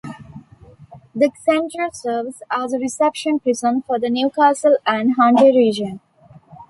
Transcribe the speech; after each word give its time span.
The 1.13 1.29
centre 1.43 1.89
serves 1.93 2.41
as 2.49 2.71
the 2.71 2.79
reception 2.79 3.39
prison 3.39 3.83
for 3.85 3.99
the 3.99 4.09
Newcastle 4.09 4.77
and 4.83 5.13
Hunter 5.15 5.43
Region. 5.55 5.99